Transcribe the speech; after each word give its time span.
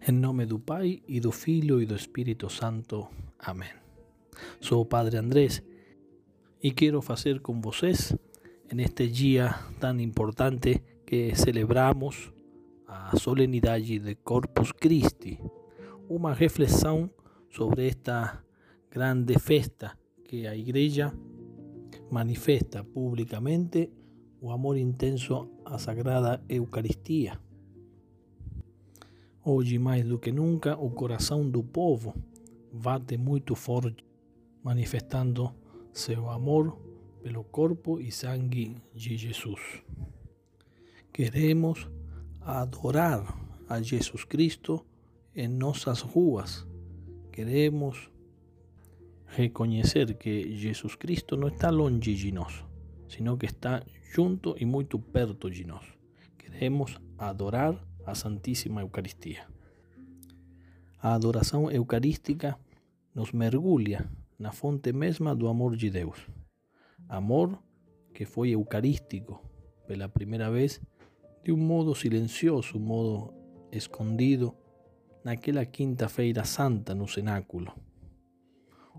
Em 0.00 0.12
nome 0.12 0.44
do 0.44 0.58
Pai 0.58 1.02
e 1.08 1.20
do 1.20 1.32
Filho 1.32 1.80
e 1.80 1.86
do 1.86 1.94
Espírito 1.94 2.50
Santo. 2.50 3.08
Amém. 3.38 3.70
Sou 4.60 4.84
Padre 4.84 5.16
Andrés 5.16 5.62
e 6.62 6.72
quero 6.72 7.00
fazer 7.00 7.40
com 7.40 7.60
vocês, 7.60 8.14
neste 8.72 9.08
dia 9.08 9.54
tão 9.80 9.98
importante 10.00 10.82
que 11.06 11.34
celebramos 11.34 12.32
a 12.86 13.16
solenidade 13.16 13.98
de 13.98 14.16
Corpus 14.16 14.72
Christi, 14.72 15.40
uma 16.08 16.34
reflexão 16.34 17.10
sobre 17.48 17.88
esta 17.88 18.44
grande 18.90 19.38
festa 19.38 19.96
que 20.24 20.46
a 20.46 20.54
Igreja 20.54 21.12
manifesta 22.10 22.84
publicamente 22.84 23.90
o 24.40 24.50
amor 24.50 24.76
intenso 24.76 25.48
à 25.64 25.78
Sagrada 25.78 26.42
Eucaristia. 26.48 27.40
Hoje, 29.46 29.78
mais 29.78 30.06
do 30.06 30.18
que 30.18 30.32
nunca, 30.32 30.74
o 30.74 30.90
coração 30.90 31.46
do 31.46 31.62
povo 31.62 32.14
bate 32.72 33.18
muito 33.18 33.54
forte, 33.54 34.02
manifestando 34.62 35.54
seu 35.92 36.30
amor 36.30 36.78
pelo 37.22 37.44
corpo 37.44 38.00
e 38.00 38.10
sangue 38.10 38.74
de 38.94 39.18
Jesus. 39.18 39.60
Queremos 41.12 41.86
adorar 42.40 43.38
a 43.68 43.82
Jesus 43.82 44.24
Cristo 44.24 44.82
em 45.36 45.46
nossas 45.46 46.00
ruas. 46.00 46.66
Queremos 47.30 48.10
reconhecer 49.26 50.14
que 50.14 50.56
Jesus 50.56 50.94
Cristo 50.94 51.36
não 51.36 51.48
está 51.48 51.68
longe 51.68 52.14
de 52.14 52.32
sino 53.08 53.36
que 53.36 53.44
está 53.44 53.82
junto 54.10 54.56
e 54.58 54.64
muito 54.64 54.98
perto 54.98 55.50
de 55.50 55.66
nós. 55.66 55.84
Queremos 56.38 56.98
adorar 57.18 57.78
a 58.06 58.14
Santíssima 58.14 58.80
Eucaristía. 58.80 59.46
A 60.98 61.14
adoração 61.14 61.70
eucarística 61.70 62.58
nos 63.14 63.32
mergulha 63.32 64.10
na 64.38 64.52
fonte 64.52 64.92
mesma 64.92 65.34
do 65.34 65.48
amor 65.48 65.76
de 65.76 65.90
Deus. 65.90 66.26
Amor 67.08 67.58
que 68.12 68.24
foi 68.24 68.50
eucarístico 68.50 69.42
pela 69.86 70.08
primeira 70.08 70.50
vez 70.50 70.80
de 71.42 71.52
um 71.52 71.56
modo 71.58 71.94
silencioso, 71.94 72.78
um 72.78 72.80
modo 72.80 73.34
escondido, 73.70 74.54
naquela 75.22 75.64
quinta-feira 75.64 76.44
santa 76.44 76.94
no 76.94 77.06
cenáculo. 77.08 77.72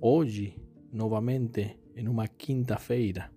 Hoje, 0.00 0.56
novamente, 0.92 1.78
em 1.96 2.08
uma 2.08 2.28
quinta-feira, 2.28 3.30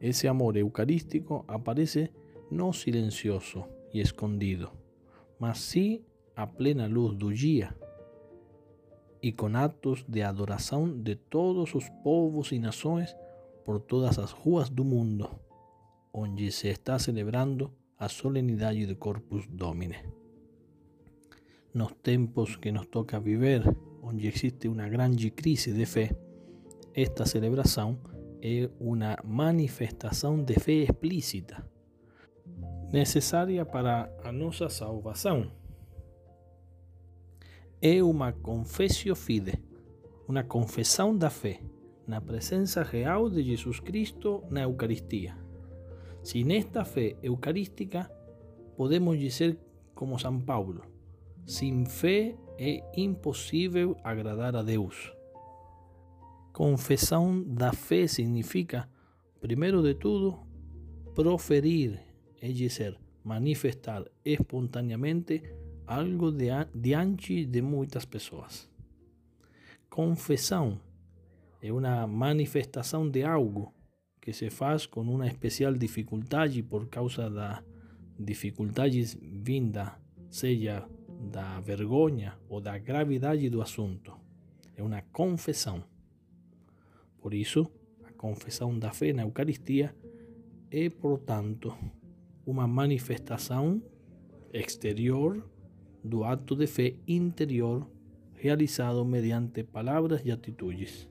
esse 0.00 0.28
amor 0.28 0.56
eucarístico 0.56 1.44
aparece 1.48 2.12
no 2.50 2.72
silencioso, 2.72 3.64
y 3.92 4.00
escondido, 4.00 4.72
mas 5.38 5.58
sí 5.58 6.04
a 6.34 6.46
plena 6.46 6.88
luz 6.88 7.16
do 7.16 7.32
dia 7.32 7.76
e 9.20 9.32
com 9.32 9.54
atos 9.56 10.04
de 10.08 10.22
adoração 10.22 11.00
de 11.00 11.14
todos 11.14 11.74
os 11.74 11.88
povos 12.02 12.50
e 12.52 12.58
nações 12.58 13.14
por 13.64 13.80
todas 13.80 14.18
as 14.18 14.32
ruas 14.32 14.68
do 14.68 14.84
mundo, 14.84 15.30
onde 16.12 16.50
se 16.50 16.68
está 16.68 16.98
celebrando 16.98 17.72
a 17.96 18.08
solenidade 18.08 18.84
do 18.86 18.96
Corpus 18.96 19.46
Domini. 19.46 19.96
Nos 21.72 21.92
tempos 22.02 22.56
que 22.56 22.72
nos 22.72 22.86
toca 22.86 23.20
viver, 23.20 23.62
onde 24.02 24.26
existe 24.26 24.66
uma 24.66 24.88
grande 24.88 25.30
crise 25.30 25.72
de 25.72 25.86
fé, 25.86 26.10
esta 26.92 27.24
celebração 27.24 27.98
é 28.42 28.68
uma 28.80 29.16
manifestação 29.24 30.42
de 30.42 30.54
fé 30.54 30.82
explícita 30.82 31.71
necessária 32.92 33.64
para 33.64 34.14
a 34.22 34.30
nossa 34.30 34.68
salvação. 34.68 35.50
É 37.80 38.02
uma 38.02 38.32
confessio 38.32 39.16
fide, 39.16 39.54
uma 40.28 40.44
confissão 40.44 41.16
da 41.16 41.30
fé 41.30 41.58
na 42.06 42.20
presença 42.20 42.82
real 42.82 43.30
de 43.30 43.42
Jesus 43.42 43.80
Cristo 43.80 44.44
na 44.50 44.62
Eucaristia. 44.62 45.34
Sin 46.22 46.52
esta 46.52 46.84
fé 46.84 47.16
eucarística, 47.22 48.08
podemos 48.76 49.18
dizer 49.18 49.58
como 49.94 50.18
São 50.18 50.38
Paulo: 50.38 50.82
sem 51.46 51.86
fé 51.86 52.36
é 52.58 52.84
impossível 52.94 53.96
agradar 54.04 54.54
a 54.54 54.62
Deus. 54.62 55.12
Confissão 56.52 57.42
da 57.42 57.72
fé 57.72 58.06
significa, 58.06 58.86
primeiro 59.40 59.82
de 59.82 59.94
tudo, 59.94 60.38
proferir 61.14 62.11
es 62.42 62.58
decir, 62.58 62.98
manifestar 63.22 64.10
espontaneamente 64.24 65.42
algo 65.86 66.32
diante 66.74 67.46
de 67.46 67.62
muitas 67.62 68.04
pessoas. 68.04 68.68
Confissão 69.88 70.80
é 71.60 71.72
uma 71.72 72.06
manifestação 72.06 73.08
de 73.08 73.22
algo 73.22 73.72
que 74.20 74.32
se 74.32 74.50
faz 74.50 74.86
com 74.86 75.02
uma 75.02 75.28
especial 75.28 75.72
dificuldade 75.74 76.62
por 76.64 76.88
causa 76.88 77.30
da 77.30 77.62
dificuldades 78.18 79.16
vinda, 79.20 79.98
seja 80.28 80.88
da 81.30 81.60
vergonha 81.60 82.36
ou 82.48 82.60
da 82.60 82.76
gravidade 82.78 83.48
do 83.48 83.62
assunto. 83.62 84.16
É 84.76 84.82
uma 84.82 85.02
confissão. 85.12 85.84
Por 87.20 87.34
isso, 87.34 87.70
a 88.02 88.12
confissão 88.12 88.76
da 88.76 88.90
fé 88.90 89.12
na 89.12 89.22
Eucaristia 89.22 89.94
é, 90.70 90.88
portanto, 90.90 91.76
uma 92.44 92.66
manifestação 92.66 93.82
exterior 94.52 95.42
do 96.02 96.24
ato 96.24 96.56
de 96.56 96.66
fé 96.66 96.94
interior 97.06 97.88
realizado 98.34 99.04
mediante 99.04 99.62
palavras 99.62 100.22
e 100.24 100.32
atitudes. 100.32 101.08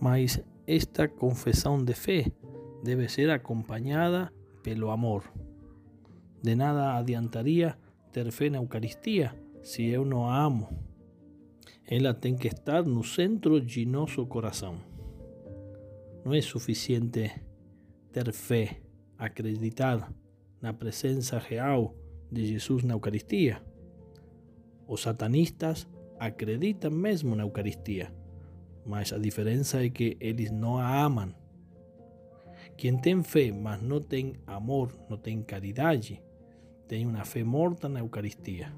Mas 0.00 0.42
esta 0.66 1.08
confissão 1.08 1.82
de 1.82 1.94
fé 1.94 2.32
deve 2.82 3.08
ser 3.08 3.30
acompanhada 3.30 4.32
pelo 4.62 4.90
amor. 4.90 5.24
De 6.42 6.54
nada 6.54 6.96
adiantaria 6.96 7.76
ter 8.10 8.30
fé 8.32 8.48
na 8.48 8.58
Eucaristia 8.58 9.34
se 9.62 9.84
eu 9.86 10.04
não 10.04 10.28
a 10.28 10.42
amo. 10.42 10.68
Ela 11.86 12.14
tem 12.14 12.34
que 12.34 12.48
estar 12.48 12.82
no 12.84 13.04
centro 13.04 13.60
de 13.60 13.84
nosso 13.84 14.26
coração. 14.26 14.76
Não 16.24 16.32
é 16.34 16.40
suficiente 16.40 17.30
ter 18.10 18.32
fé 18.32 18.80
acreditar 19.18 20.12
na 20.60 20.72
presença 20.72 21.38
real 21.38 21.94
de 22.30 22.46
Jesus 22.46 22.82
na 22.82 22.94
Eucaristia. 22.94 23.62
Os 24.86 25.02
satanistas 25.02 25.86
acreditam 26.18 26.90
mesmo 26.90 27.34
na 27.34 27.42
Eucaristia, 27.42 28.12
mas 28.84 29.12
a 29.12 29.18
diferença 29.18 29.84
é 29.84 29.90
que 29.90 30.16
eles 30.20 30.50
não 30.50 30.78
a 30.78 31.04
amam. 31.04 31.34
Quem 32.76 32.96
tem 32.98 33.22
fé, 33.22 33.50
mas 33.52 33.80
não 33.82 34.00
tem 34.00 34.34
amor, 34.46 34.92
não 35.08 35.16
tem 35.16 35.42
caridade, 35.42 36.22
tem 36.86 37.06
uma 37.06 37.24
fé 37.24 37.42
morta 37.42 37.88
na 37.88 38.00
Eucaristia. 38.00 38.72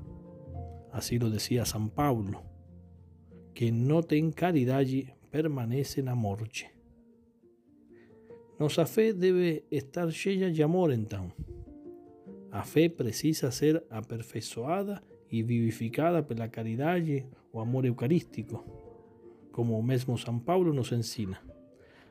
Assim 0.92 1.18
lo 1.18 1.30
dizia 1.30 1.64
São 1.64 1.88
Paulo. 1.88 2.42
Quem 3.54 3.72
não 3.72 4.02
tem 4.02 4.30
caridade 4.30 5.12
permanece 5.30 6.00
na 6.00 6.14
morte. 6.14 6.77
Nossa 8.58 8.84
fé 8.84 9.12
debe 9.12 9.64
estar 9.70 10.10
cheia 10.10 10.50
de 10.50 10.64
amor, 10.64 10.90
então. 10.92 11.30
A 12.50 12.64
fé 12.64 12.88
precisa 12.88 13.52
ser 13.52 13.84
aperfeiçoada 13.88 15.00
e 15.30 15.44
vivificada 15.44 16.24
pela 16.24 16.48
caridade, 16.48 17.24
o 17.52 17.60
amor 17.60 17.84
eucarístico, 17.84 18.64
como 19.52 19.78
o 19.78 19.82
mesmo 19.82 20.18
São 20.18 20.40
Paulo 20.40 20.72
nos 20.72 20.90
ensina. 20.90 21.40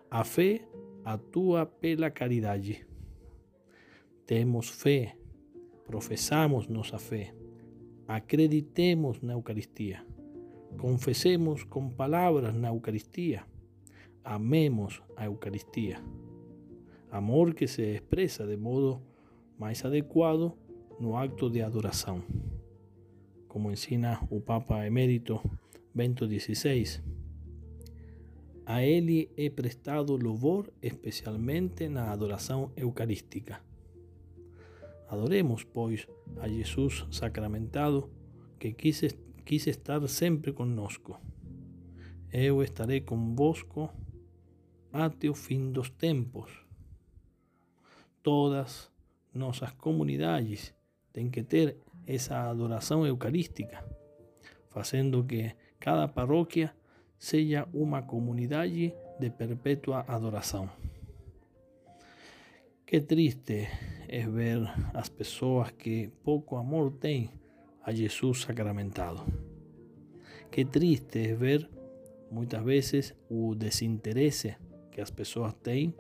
A 0.10 0.24
fé 0.24 0.62
atua 1.04 1.66
pela 1.66 2.10
caridade. 2.10 2.88
Temos 4.26 4.70
fé, 4.70 5.18
professamos 5.86 6.70
nossa 6.70 6.98
fé, 6.98 7.34
acreditemos 8.08 9.22
na 9.22 9.34
Eucaristia, 9.34 10.02
confessemos 10.78 11.66
com 11.66 11.90
palavras 11.90 12.54
na 12.56 12.70
Eucaristia, 12.70 13.44
amemos 14.24 15.02
a 15.18 15.26
Eucaristia 15.26 16.02
amor 17.12 17.56
que 17.56 17.68
se 17.68 17.94
expresa 17.94 18.46
de 18.46 18.58
modo 18.58 19.02
más 19.58 19.86
adecuado 19.86 20.58
no 21.00 21.18
acto 21.18 21.50
de 21.50 21.64
adoración, 21.64 22.24
como 23.48 23.72
ensina 23.72 24.20
o 24.30 24.42
Papa 24.42 24.86
Emérito 24.86 25.42
Bento 25.94 26.28
XVI. 26.28 27.02
A 28.66 28.84
ele 28.84 29.32
he 29.38 29.50
prestado 29.50 30.18
louvor 30.18 30.74
especialmente 30.82 31.88
na 31.88 32.12
adoração 32.12 32.72
eucarística. 32.76 33.62
Adoremos, 35.08 35.64
pois, 35.64 36.08
a 36.42 36.50
Jesus 36.50 37.06
sacramentado 37.12 38.10
que 38.60 38.74
quis, 38.74 39.18
quis 39.46 39.68
estar 39.68 40.06
sempre 40.10 40.52
conosco. 40.52 41.18
Eu 42.30 42.62
estarei 42.62 43.00
convosco 43.00 43.90
até 44.92 45.30
o 45.30 45.34
fim 45.34 45.72
dos 45.72 45.90
tempos 45.90 46.67
todas 48.28 48.92
nuestras 49.32 49.72
comunidades 49.72 50.76
tienen 51.14 51.32
que 51.32 51.44
tener 51.44 51.78
esa 52.06 52.50
adoración 52.50 53.06
eucarística, 53.06 53.86
haciendo 54.74 55.26
que 55.26 55.56
cada 55.80 56.14
parroquia 56.14 56.76
sea 57.18 57.70
una 57.72 58.06
comunidad 58.06 58.66
de 58.66 59.32
perpetua 59.32 60.04
adoración. 60.10 60.70
Qué 62.86 63.00
triste 63.00 63.70
es 64.10 64.30
ver 64.30 64.68
las 64.94 65.10
personas 65.10 65.72
que 65.72 66.12
poco 66.26 66.58
amor 66.58 67.00
tienen 67.00 67.30
a 67.82 67.94
Jesús 67.94 68.42
sacramentado. 68.42 69.24
Qué 70.52 70.66
triste 70.66 71.32
es 71.32 71.40
ver 71.40 71.70
muchas 72.30 72.66
veces 72.66 73.16
el 73.30 73.58
desinterés 73.58 74.58
que 74.92 75.00
las 75.00 75.14
personas 75.14 75.56
tienen 75.64 75.96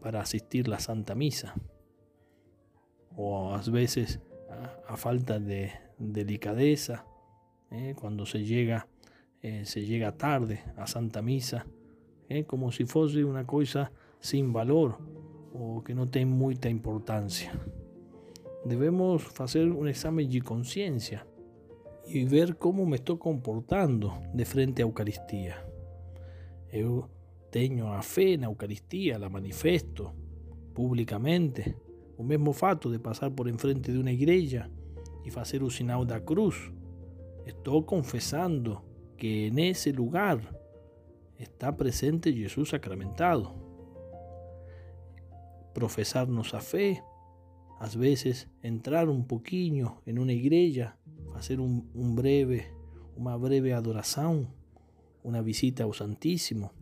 para 0.00 0.20
asistir 0.20 0.68
la 0.68 0.78
Santa 0.78 1.14
Misa. 1.14 1.54
O 3.16 3.52
a 3.52 3.60
veces 3.70 4.20
a, 4.86 4.96
falta 4.96 5.38
de 5.38 5.72
delicadeza, 5.98 7.04
eh, 7.70 7.94
cuando 7.98 8.26
se 8.26 8.44
llega, 8.44 8.86
eh, 9.42 9.64
se 9.64 9.84
llega 9.84 10.16
tarde 10.16 10.62
a 10.76 10.86
Santa 10.86 11.22
Misa, 11.22 11.66
eh, 12.28 12.44
como 12.44 12.72
si 12.72 12.84
fuese 12.84 13.24
una 13.24 13.46
cosa 13.46 13.92
sin 14.20 14.52
valor 14.52 14.98
o 15.52 15.82
que 15.82 15.94
no 15.94 16.08
tiene 16.08 16.30
mucha 16.30 16.68
importancia. 16.68 17.52
Debemos 18.64 19.40
hacer 19.40 19.70
un 19.70 19.88
examen 19.88 20.30
de 20.30 20.42
conciencia 20.42 21.26
y 22.06 22.24
ver 22.24 22.56
cómo 22.56 22.86
me 22.86 22.96
estoy 22.96 23.18
comportando 23.18 24.18
de 24.32 24.44
frente 24.44 24.82
a 24.82 24.86
Eucaristía. 24.86 25.64
Tengo 27.50 27.88
a 27.88 28.02
fe 28.02 28.34
en 28.34 28.44
Eucaristía, 28.44 29.18
la 29.18 29.28
manifesto 29.28 30.14
públicamente. 30.74 31.76
O 32.16 32.24
mismo 32.24 32.52
fato 32.52 32.90
de 32.90 32.98
pasar 32.98 33.32
por 33.32 33.48
enfrente 33.48 33.92
de 33.92 33.98
una 33.98 34.10
iglesia 34.10 34.68
y 35.24 35.38
hacer 35.38 35.62
un 35.62 35.70
sinal 35.70 36.06
da 36.06 36.24
cruz. 36.24 36.72
Estoy 37.46 37.84
confesando 37.84 38.84
que 39.16 39.46
en 39.46 39.58
ese 39.58 39.92
lugar 39.92 40.58
está 41.38 41.76
presente 41.76 42.32
Jesús 42.32 42.70
sacramentado 42.70 43.54
profesarnos 45.78 46.54
a 46.54 46.60
fe, 46.60 47.04
a 47.78 47.86
veces 47.96 48.48
entrar 48.62 49.08
un 49.08 49.28
poquito 49.28 50.02
en 50.06 50.18
una 50.18 50.32
iglesia, 50.32 50.98
hacer 51.36 51.60
un, 51.60 51.88
un 51.94 52.16
breve, 52.16 52.72
una 53.16 53.36
breve 53.36 53.72
adoración, 53.72 54.48
una 55.22 55.40
visita 55.40 55.84
al 55.84 55.94
Santísimo, 55.94 56.72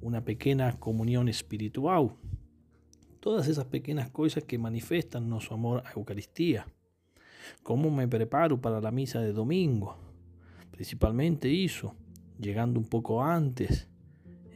una 0.00 0.24
pequeña 0.24 0.78
comunión 0.78 1.28
espiritual. 1.28 2.14
Todas 3.20 3.48
esas 3.48 3.64
pequeñas 3.66 4.10
cosas 4.10 4.44
que 4.44 4.58
manifiestan 4.58 5.28
nuestro 5.28 5.54
amor 5.54 5.82
a 5.84 5.92
Eucaristía. 5.92 6.66
¿Cómo 7.62 7.90
me 7.90 8.06
preparo 8.06 8.60
para 8.60 8.80
la 8.80 8.90
misa 8.90 9.20
de 9.20 9.32
domingo? 9.32 9.96
Principalmente 10.70 11.64
eso, 11.64 11.94
llegando 12.38 12.78
un 12.78 12.86
poco 12.86 13.22
antes, 13.22 13.88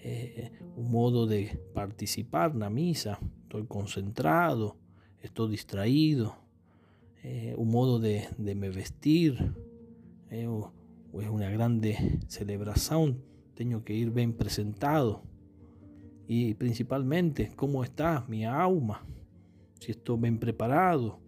eh, 0.04 0.52
un 0.76 0.90
modo 0.90 1.26
de 1.26 1.60
participar 1.74 2.52
en 2.52 2.60
la 2.60 2.70
misa, 2.70 3.18
estoy 3.42 3.66
concentrado, 3.66 4.76
estoy 5.20 5.50
distraído, 5.50 6.36
eh, 7.24 7.54
un 7.56 7.70
modo 7.70 7.98
de, 7.98 8.28
me 8.38 8.70
vestir, 8.70 9.54
eh, 10.30 10.48
es 11.20 11.28
una 11.28 11.50
grande 11.50 12.20
celebración, 12.28 13.22
tengo 13.54 13.84
que 13.84 13.94
ir 13.94 14.10
bien 14.10 14.32
presentado 14.32 15.22
y 16.26 16.54
principalmente 16.54 17.52
cómo 17.56 17.84
está 17.84 18.24
mi 18.28 18.44
alma, 18.44 19.04
si 19.80 19.92
estoy 19.92 20.18
bien 20.18 20.38
preparado, 20.38 21.18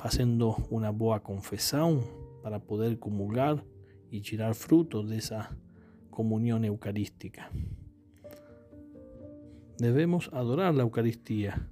haciendo 0.00 0.56
una 0.70 0.90
buena 0.90 1.22
confesión 1.22 2.02
para 2.42 2.60
poder 2.60 2.98
comulgar 2.98 3.64
y 4.10 4.20
tirar 4.20 4.54
frutos 4.54 5.08
de 5.08 5.16
esa 5.16 5.56
comunión 6.10 6.64
eucarística. 6.64 7.50
Debemos 9.78 10.30
adorar 10.32 10.74
la 10.74 10.82
Eucaristía 10.82 11.68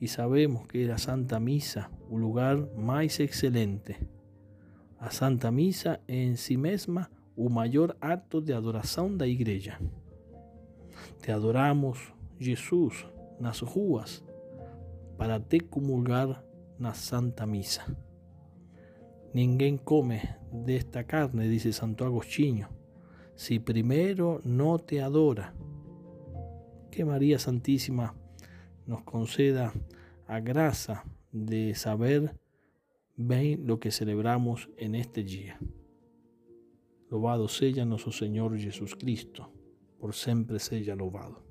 y 0.00 0.08
sabemos 0.08 0.66
que 0.66 0.86
la 0.86 0.98
Santa 0.98 1.38
Misa, 1.38 1.90
un 2.08 2.20
lugar 2.20 2.70
más 2.76 3.20
excelente. 3.20 3.98
A 4.98 5.10
Santa 5.10 5.50
Misa 5.50 6.00
en 6.06 6.38
sí 6.38 6.56
misma 6.56 7.10
un 7.36 7.52
mayor 7.52 7.98
acto 8.00 8.40
de 8.40 8.54
adoración 8.54 9.18
da 9.18 9.26
Iglesia. 9.26 9.78
Te 11.20 11.32
adoramos, 11.32 11.98
Jesús, 12.38 13.06
nas 13.40 13.60
ruas, 13.62 14.24
para 15.16 15.40
te 15.40 15.60
comulgar 15.60 16.44
na 16.78 16.94
Santa 16.94 17.46
Misa. 17.46 17.84
Ninguém 19.32 19.76
come 19.76 20.38
desta 20.50 21.04
carne, 21.04 21.48
dice 21.48 21.72
Santo 21.72 22.04
Agostinho, 22.04 22.68
si 23.34 23.58
primero 23.58 24.40
no 24.44 24.78
te 24.78 25.00
adora 25.00 25.54
que 26.90 27.04
María 27.04 27.38
Santísima 27.38 28.14
nos 28.86 29.02
conceda 29.02 29.74
a 30.26 30.40
gracia 30.40 31.04
de 31.32 31.74
saber 31.74 32.40
bien 33.16 33.66
lo 33.66 33.78
que 33.78 33.90
celebramos 33.90 34.70
en 34.78 34.94
este 34.94 35.22
día. 35.22 35.58
Lobado 37.10 37.48
sea 37.48 37.84
nuestro 37.84 38.12
Señor 38.12 38.58
Jesucristo, 38.58 39.52
por 39.98 40.14
siempre 40.14 40.58
sea 40.58 40.94
lobado. 40.94 41.45